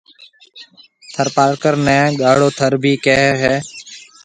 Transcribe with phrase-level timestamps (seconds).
[1.13, 3.55] ٿر پارڪر نيَ گاڙھو ٿر ڀِي ڪيَ ھيََََ